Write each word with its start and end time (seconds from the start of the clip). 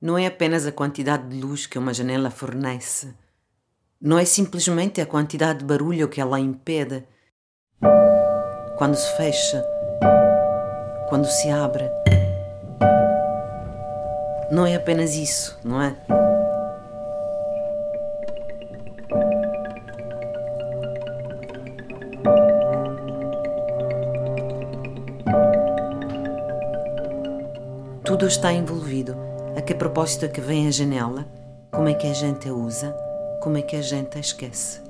não 0.00 0.16
é 0.16 0.26
apenas 0.26 0.66
a 0.66 0.72
quantidade 0.72 1.28
de 1.28 1.38
luz 1.38 1.66
que 1.66 1.78
uma 1.78 1.92
janela 1.92 2.30
fornece. 2.30 3.14
Não 4.00 4.18
é 4.18 4.24
simplesmente 4.24 4.98
a 4.98 5.06
quantidade 5.06 5.58
de 5.58 5.66
barulho 5.66 6.08
que 6.08 6.20
ela 6.20 6.40
impede. 6.40 7.04
Quando 8.78 8.94
se 8.94 9.14
fecha, 9.18 9.62
quando 11.10 11.26
se 11.26 11.50
abre. 11.50 11.84
Não 14.50 14.64
é 14.64 14.74
apenas 14.74 15.14
isso, 15.14 15.58
não 15.62 15.82
é? 15.82 15.94
Tudo 28.02 28.26
está 28.26 28.50
envolvido. 28.50 28.89
A 29.70 29.72
que 29.72 30.28
que 30.28 30.40
vem 30.40 30.66
a 30.66 30.70
janela? 30.72 31.28
Como 31.70 31.88
é 31.88 31.94
que 31.94 32.08
a 32.08 32.12
gente 32.12 32.48
a 32.48 32.52
usa? 32.52 32.92
Como 33.40 33.56
é 33.56 33.62
que 33.62 33.76
a 33.76 33.80
gente 33.80 34.18
a 34.18 34.20
esquece? 34.20 34.80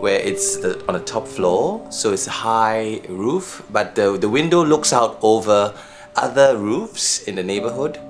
where 0.00 0.20
it's 0.26 0.56
the, 0.56 0.82
on 0.88 0.94
the 0.94 1.04
top 1.04 1.28
floor, 1.28 1.80
so 1.90 2.12
it's 2.12 2.26
a 2.26 2.30
high 2.30 3.00
roof, 3.08 3.62
but 3.70 3.94
the, 3.94 4.18
the 4.18 4.28
window 4.28 4.64
looks 4.64 4.92
out 4.92 5.16
over 5.22 5.72
other 6.16 6.56
roofs 6.56 7.22
in 7.28 7.36
the 7.36 7.44
neighborhood, 7.44 8.00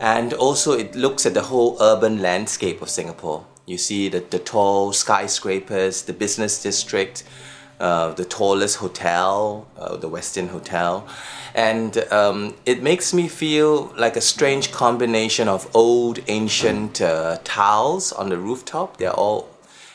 and 0.00 0.32
also 0.32 0.72
it 0.72 0.96
looks 0.96 1.26
at 1.26 1.34
the 1.34 1.42
whole 1.42 1.76
urban 1.82 2.22
landscape 2.22 2.80
of 2.80 2.88
Singapore. 2.88 3.44
You 3.68 3.76
see 3.76 4.08
the, 4.08 4.20
the 4.20 4.38
tall 4.38 4.94
skyscrapers, 4.94 6.02
the 6.02 6.14
business 6.14 6.62
district, 6.62 7.22
uh, 7.78 8.14
the 8.14 8.24
tallest 8.24 8.76
hotel, 8.78 9.68
uh, 9.78 9.96
the 9.96 10.08
Westin 10.08 10.48
Hotel, 10.48 11.06
and 11.54 11.98
um, 12.10 12.54
it 12.64 12.82
makes 12.82 13.12
me 13.12 13.28
feel 13.28 13.92
like 13.96 14.16
a 14.16 14.22
strange 14.22 14.72
combination 14.72 15.48
of 15.48 15.70
old 15.76 16.18
ancient 16.28 17.02
uh, 17.02 17.38
tiles 17.44 18.10
on 18.12 18.30
the 18.30 18.38
rooftop. 18.38 18.96
They're 18.96 19.12
all 19.12 19.50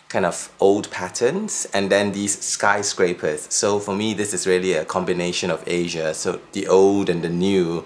kind 0.08 0.28
of 0.28 0.54
old 0.60 0.92
patterns 0.92 1.66
and 1.74 1.90
then 1.90 2.12
these 2.12 2.40
skyscrapers. 2.40 3.52
So 3.52 3.80
for 3.80 3.96
me, 3.96 4.14
this 4.14 4.32
is 4.36 4.46
really 4.46 4.74
a 4.74 4.86
combination 4.86 5.50
of 5.50 5.64
Asia. 5.66 6.14
So 6.14 6.40
the 6.52 6.68
old 6.68 7.10
and 7.10 7.24
the 7.24 7.30
new. 7.30 7.84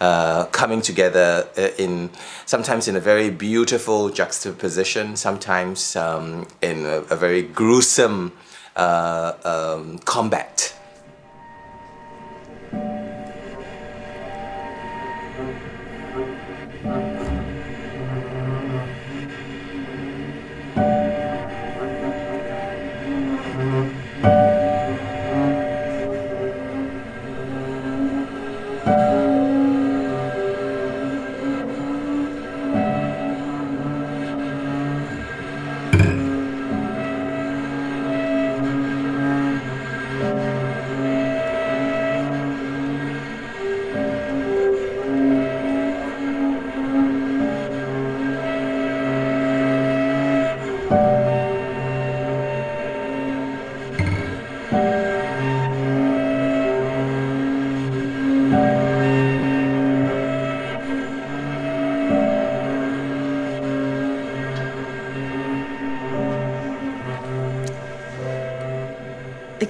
Uh, 0.00 0.46
coming 0.46 0.80
together 0.80 1.46
uh, 1.58 1.68
in 1.76 2.08
sometimes 2.46 2.88
in 2.88 2.96
a 2.96 3.00
very 3.00 3.28
beautiful 3.28 4.08
juxtaposition, 4.08 5.14
sometimes 5.14 5.94
um, 5.94 6.46
in 6.62 6.86
a, 6.86 7.02
a, 7.10 7.16
very 7.16 7.42
gruesome 7.42 8.32
uh, 8.76 9.34
um, 9.44 9.98
combat. 9.98 10.74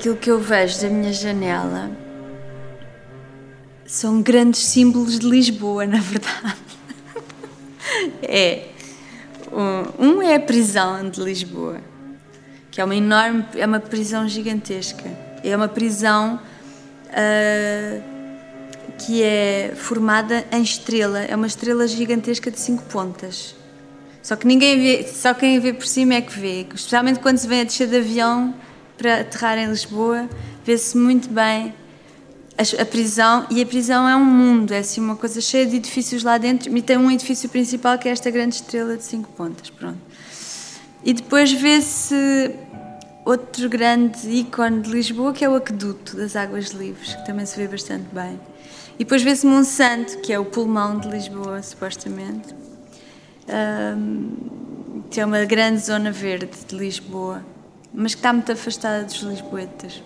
Aquilo 0.01 0.17
que 0.17 0.31
eu 0.31 0.41
vejo 0.41 0.81
da 0.81 0.89
minha 0.89 1.13
janela 1.13 1.91
são 3.85 4.23
grandes 4.23 4.65
símbolos 4.65 5.19
de 5.19 5.29
Lisboa, 5.29 5.85
na 5.87 6.01
verdade. 6.01 6.57
é. 8.23 8.69
Um 9.99 10.23
é 10.23 10.37
a 10.37 10.41
prisão 10.41 11.11
de 11.11 11.21
Lisboa, 11.21 11.81
que 12.71 12.81
é 12.81 12.85
uma 12.85 12.97
enorme, 12.97 13.45
é 13.55 13.67
uma 13.67 13.79
prisão 13.79 14.27
gigantesca. 14.27 15.05
É 15.45 15.55
uma 15.55 15.69
prisão 15.69 16.41
uh, 17.09 18.03
que 18.97 19.23
é 19.23 19.75
formada 19.77 20.47
em 20.51 20.63
estrela, 20.63 21.21
é 21.21 21.37
uma 21.37 21.47
estrela 21.47 21.87
gigantesca 21.87 22.51
de 22.51 22.59
cinco 22.59 22.85
pontas. 22.85 23.55
Só 24.23 24.35
que 24.35 24.47
ninguém 24.47 24.81
vê, 24.81 25.03
só 25.07 25.35
quem 25.35 25.59
vê 25.61 25.75
por 25.75 25.87
cima 25.87 26.15
é 26.15 26.23
que 26.23 26.39
vê, 26.39 26.67
especialmente 26.75 27.19
quando 27.19 27.37
se 27.37 27.47
vem 27.47 27.61
a 27.61 27.65
descer 27.65 27.89
de 27.89 27.97
avião 27.97 28.55
para 29.01 29.23
aterrar 29.23 29.57
em 29.57 29.67
Lisboa, 29.67 30.29
vê-se 30.63 30.95
muito 30.95 31.31
bem 31.31 31.73
a, 32.79 32.85
prisão. 32.85 33.47
E 33.51 33.63
a 33.63 33.67
prisão 33.67 34.07
é 34.07 34.15
um 34.15 34.25
mundo, 34.25 34.73
é 34.73 34.79
assim 34.79 35.01
uma 35.01 35.17
coisa 35.17 35.41
cheia 35.41 35.65
de 35.65 35.77
edifícios 35.77 36.23
lá 36.23 36.37
dentro. 36.37 36.77
E 36.77 36.83
tem 36.83 36.99
um 36.99 37.11
edifício 37.11 37.49
principal 37.49 37.99
que 37.99 38.07
é 38.07 38.13
esta 38.13 38.31
grande 38.31 38.57
estrela 38.57 38.99
de 38.99 39.03
cinco 39.03 39.33
pontas. 39.33 39.71
Pronto. 39.71 39.99
E 41.03 41.15
depois 41.15 41.51
vê-se 41.51 42.55
outro 43.25 43.71
grande 43.71 44.29
ícone 44.29 44.83
de 44.83 44.91
Lisboa 44.91 45.33
que 45.33 45.43
é 45.43 45.49
o 45.49 45.55
Aqueduto 45.55 46.19
das 46.19 46.37
Águas 46.37 46.67
Livres, 46.69 47.15
que 47.15 47.25
também 47.25 47.47
se 47.47 47.57
vê 47.57 47.67
bastante 47.67 48.05
bem. 48.13 48.39
E 48.99 49.05
depois 49.05 49.23
vê-se 49.23 49.47
Monsanto, 49.47 50.19
que 50.19 50.31
é 50.31 50.39
o 50.39 50.45
pulmão 50.45 50.99
de 50.99 51.09
Lisboa, 51.09 51.63
supostamente. 51.63 52.55
Um, 53.49 55.03
que 55.11 55.19
é 55.23 55.25
uma 55.25 55.43
grande 55.47 55.81
zona 55.81 56.13
verde 56.13 56.51
de 56.69 56.77
Lisboa 56.77 57.43
mas 57.93 58.15
que 58.15 58.19
está 58.19 58.33
muito 58.33 58.51
afastada 58.53 59.05
dos 59.05 59.17
lisboetas. 59.17 60.03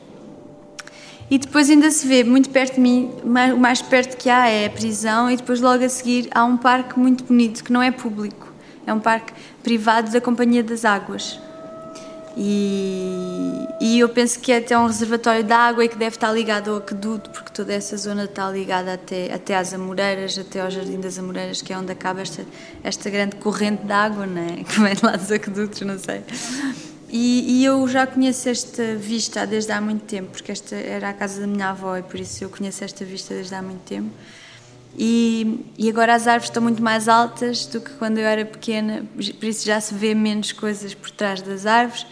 E 1.31 1.39
depois 1.39 1.71
ainda 1.71 1.91
se 1.91 2.07
vê 2.07 2.23
muito 2.23 2.51
perto 2.51 2.75
de 2.75 2.81
mim, 2.81 3.11
o 3.25 3.59
mais 3.59 3.81
perto 3.81 4.17
que 4.17 4.29
há 4.29 4.49
é 4.49 4.67
a 4.67 4.71
prisão, 4.71 5.31
e 5.31 5.37
depois 5.37 5.61
logo 5.61 5.83
a 5.83 5.89
seguir 5.89 6.29
há 6.33 6.45
um 6.45 6.57
parque 6.57 6.99
muito 6.99 7.25
bonito, 7.25 7.65
que 7.65 7.73
não 7.73 7.83
é 7.83 7.91
público, 7.91 8.53
é 8.87 8.93
um 8.93 9.01
parque 9.01 9.33
privado 9.63 10.11
da 10.11 10.21
Companhia 10.21 10.63
das 10.63 10.85
Águas. 10.85 11.41
E, 12.37 13.69
e 13.81 14.01
eu 14.01 14.09
penso 14.09 14.41
que 14.41 14.51
é 14.51 14.59
até 14.59 14.77
um 14.77 14.87
reservatório 14.87 15.45
de 15.45 15.53
água 15.53 15.85
e 15.85 15.89
que 15.89 15.97
deve 15.97 16.17
estar 16.17 16.33
ligado 16.33 16.73
ao 16.73 16.79
aqueduto, 16.79 17.31
porque 17.31 17.51
toda 17.53 17.73
essa 17.73 17.97
zona 17.97 18.25
está 18.25 18.51
ligada 18.51 18.93
até, 18.95 19.33
até 19.33 19.57
às 19.57 19.73
Amoreiras, 19.73 20.37
até 20.37 20.61
ao 20.61 20.71
Jardim 20.71 21.01
das 21.01 21.19
Amoreiras, 21.19 21.63
que 21.63 21.73
é 21.73 21.79
onde 21.79 21.93
acaba 21.93 22.21
esta, 22.21 22.45
esta 22.83 23.09
grande 23.09 23.37
corrente 23.37 23.85
de 23.85 23.93
água, 23.93 24.27
né? 24.27 24.65
que 24.69 24.81
vem 24.81 24.95
lá 25.03 25.13
dos 25.13 25.31
aquedutos, 25.31 25.81
não 25.83 25.99
sei. 25.99 26.23
E, 27.17 27.61
e, 27.61 27.65
eu 27.65 27.87
já 27.87 28.09
conheço 28.09 28.49
esta 28.49 28.97
vista 28.97 29.47
desde 29.47 29.71
há 29.71 29.81
muito 29.81 30.03
tempo, 30.03 30.31
porque 30.33 30.51
esta 30.51 30.75
era 30.75 31.11
a 31.11 31.13
casa 31.13 31.43
da 31.43 31.47
minha 31.47 31.69
avó 31.69 31.97
e 31.97 32.03
por 32.03 32.19
isso 32.19 32.43
eu 32.43 32.51
conheço 32.51 32.83
esta 32.83 33.05
vista 33.05 33.33
desde 33.33 33.55
há 33.55 33.63
muito 33.63 33.83
tempo. 33.83 34.11
E, 34.99 35.65
e 35.79 35.89
agora 35.89 36.13
as 36.13 36.27
árvores 36.27 36.49
estão 36.49 36.61
muito 36.61 36.83
mais 36.83 37.09
altas 37.09 37.67
do 37.67 37.81
que 37.81 37.93
quando 37.93 38.19
eu 38.19 38.27
era 38.27 38.45
pequena, 38.45 39.05
por 39.15 39.45
isso 39.45 39.65
já 39.65 39.81
se 39.81 39.95
vê 39.95 40.13
menos 40.13 40.51
coisas 40.51 40.93
por 40.93 41.09
trás 41.09 41.41
das 41.41 41.67
árvores. 41.67 42.05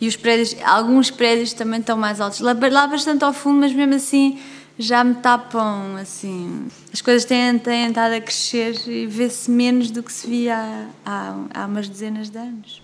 E 0.00 0.08
os 0.08 0.16
prédios, 0.16 0.56
alguns 0.64 1.08
prédios 1.08 1.52
também 1.52 1.78
estão 1.78 1.96
mais 1.96 2.20
altos. 2.20 2.40
Lá, 2.40 2.52
lá 2.52 2.88
bastante 2.88 3.22
ao 3.22 3.32
fundo, 3.32 3.60
mas 3.60 3.72
mesmo 3.72 3.94
assim 3.94 4.40
já 4.76 5.04
me 5.04 5.14
tapam, 5.14 5.94
assim. 6.00 6.66
As 6.92 7.00
coisas 7.00 7.24
têm, 7.24 7.56
têm 7.60 7.90
estado 7.90 8.12
a 8.12 8.20
crescer 8.20 8.74
e 8.88 9.06
vê-se 9.06 9.52
menos 9.52 9.92
do 9.92 10.02
que 10.02 10.12
se 10.12 10.26
via 10.26 10.56
há, 10.56 10.86
há, 11.06 11.62
há 11.62 11.66
umas 11.66 11.88
dezenas 11.88 12.28
de 12.28 12.38
anos. 12.38 12.82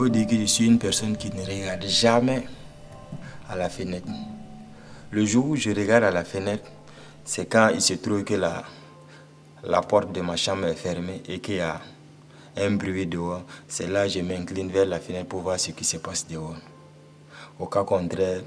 Faut 0.00 0.08
dire 0.08 0.26
que 0.26 0.34
je 0.34 0.46
suis 0.46 0.64
une 0.64 0.78
personne 0.78 1.14
qui 1.14 1.28
ne 1.28 1.42
regarde 1.44 1.84
jamais 1.86 2.44
à 3.50 3.54
la 3.54 3.68
fenêtre. 3.68 4.08
Le 5.10 5.26
jour 5.26 5.44
où 5.44 5.56
je 5.56 5.68
regarde 5.68 6.04
à 6.04 6.10
la 6.10 6.24
fenêtre, 6.24 6.64
c'est 7.22 7.44
quand 7.44 7.68
il 7.68 7.82
se 7.82 7.92
trouve 7.92 8.24
que 8.24 8.32
la, 8.32 8.64
la 9.62 9.82
porte 9.82 10.10
de 10.10 10.22
ma 10.22 10.36
chambre 10.36 10.68
est 10.68 10.74
fermée 10.74 11.22
et 11.28 11.38
qu'il 11.40 11.56
y 11.56 11.60
a 11.60 11.82
un 12.56 12.70
bruit 12.70 13.06
dehors. 13.06 13.42
C'est 13.68 13.88
là 13.88 14.04
que 14.04 14.12
je 14.14 14.20
m'incline 14.20 14.70
vers 14.70 14.86
la 14.86 15.00
fenêtre 15.00 15.28
pour 15.28 15.42
voir 15.42 15.60
ce 15.60 15.72
qui 15.72 15.84
se 15.84 15.98
passe 15.98 16.26
dehors. 16.26 16.56
Au 17.58 17.66
cas 17.66 17.84
contraire, 17.84 18.40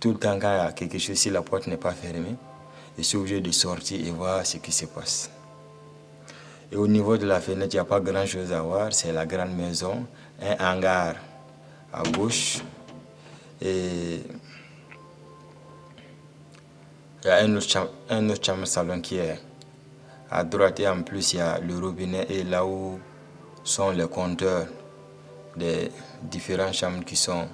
tout 0.00 0.10
le 0.10 0.18
temps 0.18 0.40
quand 0.40 0.52
il 0.52 0.56
y 0.56 0.66
a 0.66 0.72
quelque 0.72 0.98
chose, 0.98 1.18
si 1.18 1.30
la 1.30 1.42
porte 1.42 1.68
n'est 1.68 1.76
pas 1.76 1.92
fermée, 1.92 2.34
je 2.98 3.02
suis 3.04 3.16
obligé 3.16 3.40
de 3.40 3.52
sortir 3.52 4.04
et 4.04 4.10
voir 4.10 4.44
ce 4.44 4.56
qui 4.56 4.72
se 4.72 4.86
passe. 4.86 5.30
Et 6.72 6.76
au 6.76 6.88
niveau 6.88 7.18
de 7.18 7.26
la 7.26 7.38
fenêtre, 7.38 7.74
il 7.74 7.76
n'y 7.76 7.80
a 7.80 7.84
pas 7.84 8.00
grand 8.00 8.24
chose 8.24 8.50
à 8.50 8.62
voir. 8.62 8.94
C'est 8.94 9.12
la 9.12 9.26
grande 9.26 9.54
maison, 9.54 10.06
un 10.40 10.72
hangar 10.72 11.16
à 11.92 12.02
gauche. 12.02 12.62
Et 13.60 14.20
il 17.22 17.26
y 17.26 17.28
a 17.28 17.36
un 17.44 17.54
autre, 17.56 17.90
un 18.08 18.30
autre 18.30 18.42
chambre 18.42 18.64
salon 18.66 19.02
qui 19.02 19.18
est 19.18 19.38
à 20.30 20.44
droite 20.44 20.80
et 20.80 20.88
en 20.88 21.02
plus 21.02 21.34
il 21.34 21.36
y 21.36 21.40
a 21.40 21.58
le 21.58 21.78
robinet 21.78 22.26
et 22.30 22.42
là 22.42 22.64
où 22.64 22.98
sont 23.62 23.90
les 23.90 24.08
compteurs 24.08 24.66
des 25.54 25.90
différentes 26.22 26.72
chambres 26.72 27.04
qui 27.04 27.16
sont 27.16 27.46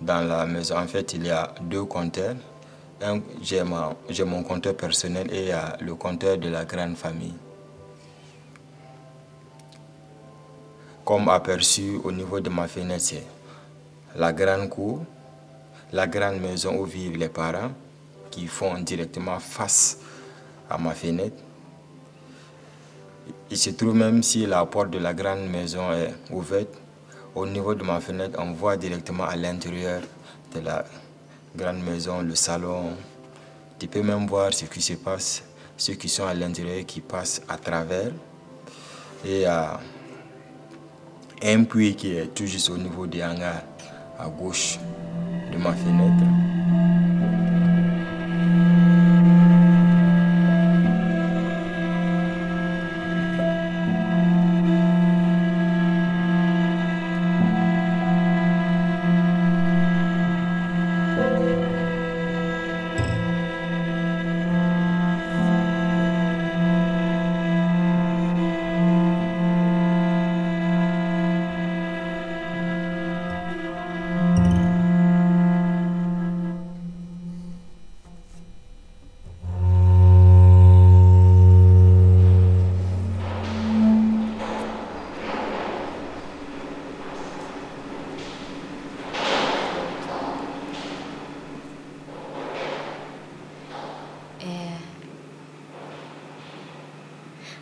dans 0.00 0.26
la 0.26 0.46
maison. 0.46 0.78
En 0.78 0.86
fait, 0.86 1.12
il 1.12 1.26
y 1.26 1.30
a 1.30 1.52
deux 1.60 1.84
compteurs. 1.84 2.34
J'ai 3.42 3.62
mon 3.62 4.42
compteur 4.42 4.74
personnel 4.74 5.28
et 5.30 5.42
il 5.42 5.48
y 5.48 5.52
a 5.52 5.76
le 5.82 5.94
compteur 5.94 6.38
de 6.38 6.48
la 6.48 6.64
grande 6.64 6.96
famille. 6.96 7.34
Comme 11.08 11.30
aperçu 11.30 11.98
au 12.04 12.12
niveau 12.12 12.38
de 12.38 12.50
ma 12.50 12.68
fenêtre, 12.68 13.14
la 14.14 14.30
grande 14.30 14.68
cour, 14.68 15.06
la 15.90 16.06
grande 16.06 16.38
maison 16.38 16.78
où 16.78 16.84
vivent 16.84 17.16
les 17.16 17.30
parents 17.30 17.70
qui 18.30 18.46
font 18.46 18.78
directement 18.78 19.38
face 19.38 20.00
à 20.68 20.76
ma 20.76 20.92
fenêtre. 20.92 21.42
Il 23.50 23.56
se 23.56 23.70
trouve 23.70 23.94
même 23.94 24.22
si 24.22 24.44
la 24.44 24.66
porte 24.66 24.90
de 24.90 24.98
la 24.98 25.14
grande 25.14 25.48
maison 25.48 25.90
est 25.94 26.12
ouverte, 26.30 26.74
au 27.34 27.46
niveau 27.46 27.74
de 27.74 27.84
ma 27.84 28.00
fenêtre, 28.00 28.38
on 28.38 28.52
voit 28.52 28.76
directement 28.76 29.24
à 29.24 29.34
l'intérieur 29.34 30.02
de 30.54 30.60
la 30.60 30.84
grande 31.56 31.82
maison, 31.82 32.20
le 32.20 32.34
salon. 32.34 32.90
Tu 33.78 33.86
peux 33.86 34.02
même 34.02 34.26
voir 34.26 34.52
ce 34.52 34.66
qui 34.66 34.82
se 34.82 34.92
passe, 34.92 35.42
ceux 35.78 35.94
qui 35.94 36.10
sont 36.10 36.26
à 36.26 36.34
l'intérieur 36.34 36.84
qui 36.84 37.00
passent 37.00 37.40
à 37.48 37.56
travers. 37.56 38.12
Et 39.24 39.46
à 39.46 39.80
un 41.42 41.64
puits 41.64 41.94
qui 41.94 42.16
est 42.16 42.34
tout 42.34 42.46
juste 42.46 42.70
au 42.70 42.76
niveau 42.76 43.06
des 43.06 43.22
hangars 43.22 43.62
à 44.18 44.28
gauche 44.28 44.78
de 45.52 45.58
ma 45.58 45.72
fenêtre. 45.72 46.47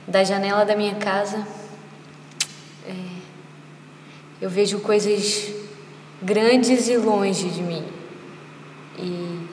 Da 0.06 0.22
janela 0.22 0.64
da 0.64 0.76
minha 0.76 0.94
casa, 0.94 1.46
é, 2.86 2.92
eu 4.40 4.48
vejo 4.48 4.78
coisas 4.78 5.52
grandes 6.22 6.88
e 6.88 6.96
longe 6.96 7.48
de 7.48 7.62
mim. 7.62 7.84
E 8.98 9.46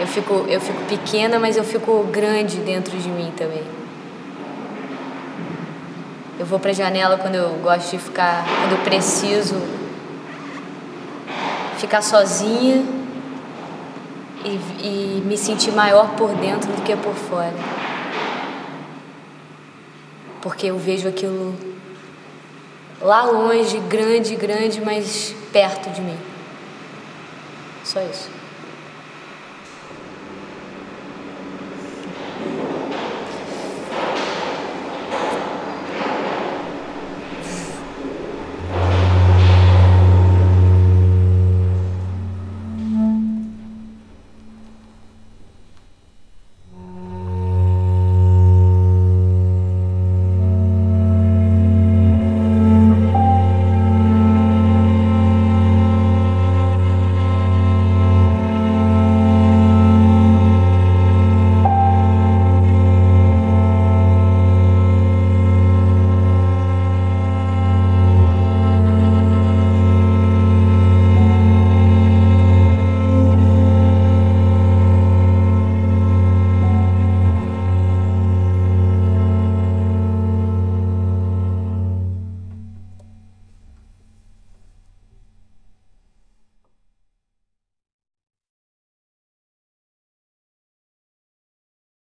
eu 0.00 0.06
fico, 0.06 0.44
eu 0.48 0.60
fico 0.60 0.84
pequena, 0.84 1.38
mas 1.38 1.56
eu 1.56 1.64
fico 1.64 2.04
grande 2.04 2.58
dentro 2.58 2.96
de 2.98 3.08
mim 3.08 3.32
também. 3.36 3.64
Eu 6.38 6.46
vou 6.46 6.60
para 6.60 6.70
a 6.70 6.74
janela 6.74 7.16
quando 7.16 7.34
eu 7.34 7.48
gosto 7.62 7.90
de 7.90 7.98
ficar, 7.98 8.44
quando 8.44 8.72
eu 8.72 8.84
preciso 8.84 9.56
ficar 11.78 12.02
sozinha 12.02 12.97
e, 14.44 15.18
e 15.18 15.22
me 15.24 15.36
sentir 15.36 15.72
maior 15.72 16.14
por 16.16 16.34
dentro 16.34 16.70
do 16.72 16.82
que 16.82 16.96
por 16.96 17.14
fora. 17.14 17.54
Porque 20.40 20.66
eu 20.66 20.78
vejo 20.78 21.08
aquilo 21.08 21.54
lá 23.00 23.24
longe, 23.24 23.78
grande, 23.80 24.34
grande, 24.36 24.80
mas 24.80 25.34
perto 25.52 25.90
de 25.90 26.00
mim. 26.00 26.18
Só 27.84 28.00
isso. 28.02 28.37